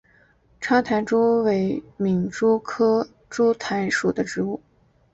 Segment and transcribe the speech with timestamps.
[0.59, 3.07] 叉苔蛛为皿蛛科
[3.59, 4.59] 苔蛛属的动物。